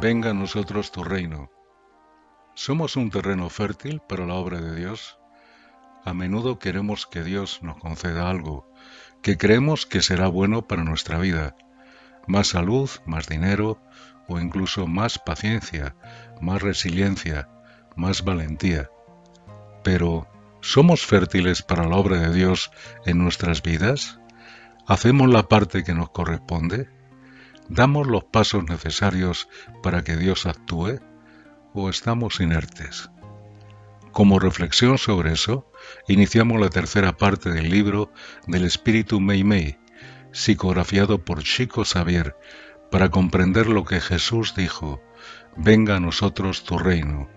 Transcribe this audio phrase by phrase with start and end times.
[0.00, 1.50] Venga a nosotros tu reino.
[2.54, 5.18] ¿Somos un terreno fértil para la obra de Dios?
[6.04, 8.68] A menudo queremos que Dios nos conceda algo,
[9.22, 11.56] que creemos que será bueno para nuestra vida.
[12.26, 13.80] Más salud, más dinero
[14.26, 15.94] o incluso más paciencia,
[16.40, 17.48] más resiliencia,
[17.94, 18.90] más valentía.
[19.84, 20.26] Pero,
[20.60, 22.72] ¿somos fértiles para la obra de Dios
[23.06, 24.18] en nuestras vidas?
[24.86, 26.93] ¿Hacemos la parte que nos corresponde?
[27.68, 29.48] ¿Damos los pasos necesarios
[29.82, 31.00] para que Dios actúe?
[31.72, 33.10] ¿O estamos inertes?
[34.12, 35.66] Como reflexión sobre eso,
[36.06, 38.12] iniciamos la tercera parte del libro
[38.46, 39.78] del Espíritu Mei Mei,
[40.30, 42.36] psicografiado por Chico Xavier,
[42.90, 45.02] para comprender lo que Jesús dijo,
[45.56, 47.30] venga a nosotros tu reino.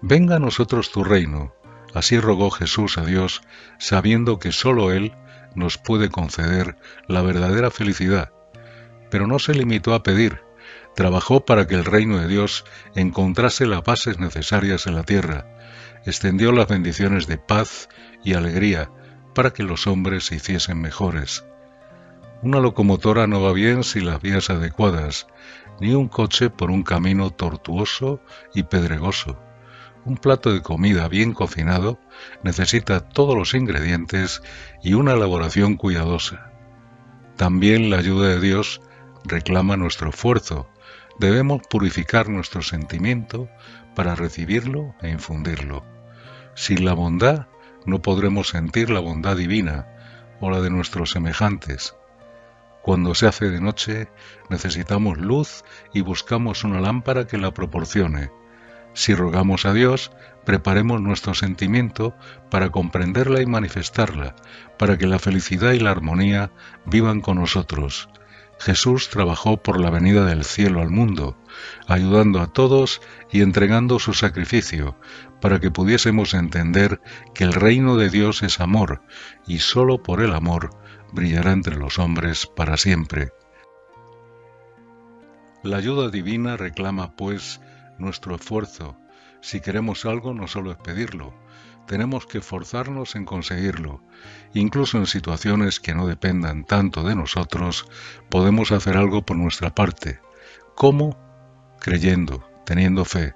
[0.00, 1.52] Venga a nosotros tu reino,
[1.92, 3.42] así rogó Jesús a Dios,
[3.78, 5.12] sabiendo que sólo Él
[5.56, 8.32] nos puede conceder la verdadera felicidad
[9.12, 10.40] pero no se limitó a pedir,
[10.96, 15.46] trabajó para que el reino de Dios encontrase las bases necesarias en la tierra,
[16.06, 17.90] extendió las bendiciones de paz
[18.24, 18.90] y alegría
[19.34, 21.44] para que los hombres se hiciesen mejores.
[22.40, 25.26] Una locomotora no va bien sin las vías adecuadas,
[25.78, 28.22] ni un coche por un camino tortuoso
[28.54, 29.38] y pedregoso.
[30.06, 32.00] Un plato de comida bien cocinado
[32.42, 34.40] necesita todos los ingredientes
[34.82, 36.50] y una elaboración cuidadosa.
[37.36, 38.80] También la ayuda de Dios
[39.24, 40.68] reclama nuestro esfuerzo.
[41.18, 43.48] Debemos purificar nuestro sentimiento
[43.94, 45.84] para recibirlo e infundirlo.
[46.54, 47.46] Sin la bondad
[47.84, 49.86] no podremos sentir la bondad divina
[50.40, 51.94] o la de nuestros semejantes.
[52.82, 54.08] Cuando se hace de noche
[54.50, 58.30] necesitamos luz y buscamos una lámpara que la proporcione.
[58.94, 60.10] Si rogamos a Dios,
[60.44, 62.14] preparemos nuestro sentimiento
[62.50, 64.34] para comprenderla y manifestarla,
[64.78, 66.50] para que la felicidad y la armonía
[66.84, 68.08] vivan con nosotros.
[68.58, 71.36] Jesús trabajó por la venida del cielo al mundo,
[71.88, 74.96] ayudando a todos y entregando su sacrificio,
[75.40, 77.00] para que pudiésemos entender
[77.34, 79.02] que el reino de Dios es amor,
[79.46, 80.70] y sólo por el amor
[81.12, 83.32] brillará entre los hombres para siempre.
[85.62, 87.60] La ayuda divina reclama, pues,
[87.98, 88.96] nuestro esfuerzo.
[89.40, 91.34] Si queremos algo, no solo es pedirlo,
[91.86, 94.02] tenemos que forzarnos en conseguirlo.
[94.54, 97.86] Incluso en situaciones que no dependan tanto de nosotros,
[98.28, 100.20] podemos hacer algo por nuestra parte.
[100.74, 101.16] ¿Cómo?
[101.80, 103.34] Creyendo, teniendo fe.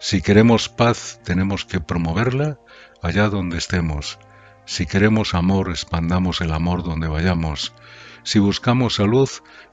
[0.00, 2.58] Si queremos paz, tenemos que promoverla
[3.02, 4.18] allá donde estemos.
[4.64, 7.74] Si queremos amor, expandamos el amor donde vayamos.
[8.22, 9.28] Si buscamos salud,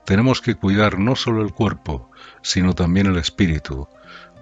[0.05, 2.09] tenemos que cuidar no solo el cuerpo,
[2.41, 3.87] sino también el espíritu.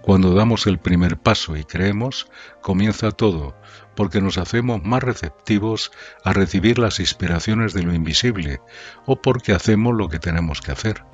[0.03, 2.27] Cuando damos el primer paso y creemos,
[2.61, 3.55] comienza todo,
[3.95, 5.93] porque nos hacemos más receptivos
[6.25, 8.59] a recibir las inspiraciones de lo invisible
[9.05, 11.05] o porque hacemos lo que tenemos que hacer.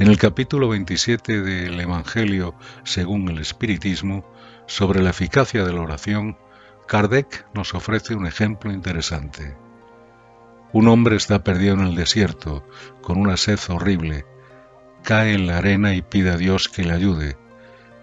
[0.00, 4.24] En el capítulo 27 del Evangelio según el Espiritismo,
[4.66, 6.36] sobre la eficacia de la oración,
[6.88, 9.56] Kardec nos ofrece un ejemplo interesante.
[10.72, 12.66] Un hombre está perdido en el desierto,
[13.00, 14.26] con una sed horrible.
[15.04, 17.36] Cae en la arena y pide a Dios que le ayude.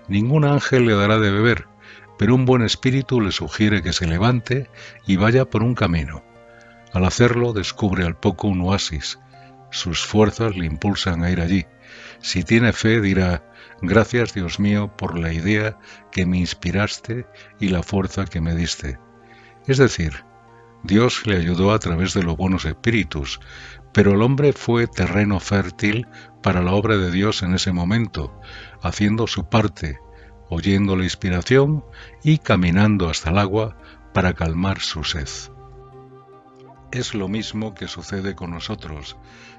[0.10, 1.68] Ningún ángel le dará de beber,
[2.18, 4.68] pero un buen espíritu le sugiere que se levante
[5.06, 6.24] y vaya por un camino.
[6.92, 9.20] Al hacerlo descubre al poco un oasis.
[9.70, 11.68] Sus fuerzas le impulsan a ir allí.
[12.20, 13.44] Si tiene fe dirá,
[13.82, 15.78] gracias Dios mío por la idea
[16.12, 17.28] que me inspiraste
[17.60, 18.98] y la fuerza que me diste.
[19.68, 20.26] Es decir,
[20.84, 23.40] Dios le ayudó a través de los buenos espíritus,
[23.94, 26.08] pero el hombre fue terreno fértil
[26.42, 28.40] para la obra de Dios en ese momento,
[28.82, 30.00] haciendo su parte,
[30.50, 31.84] oyendo la inspiración
[32.24, 33.78] y caminando hasta el agua
[34.14, 35.28] para calmar su sed.
[36.92, 39.18] Es lo mismo que sucede con nosotros.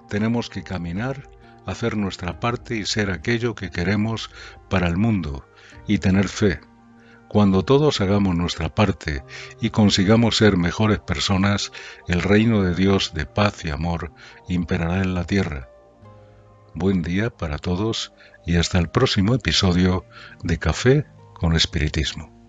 [0.08, 1.30] Tenemos que caminar,
[1.66, 4.30] hacer nuestra parte y ser aquello que queremos
[4.68, 5.46] para el mundo,
[5.86, 6.60] y tener fe,
[7.30, 9.22] cuando todos hagamos nuestra parte
[9.60, 11.70] y consigamos ser mejores personas,
[12.08, 14.12] el reino de Dios de paz y amor
[14.48, 15.68] imperará en la tierra.
[16.74, 18.12] Buen día para todos
[18.44, 20.04] y hasta el próximo episodio
[20.42, 22.39] de Café con Espiritismo.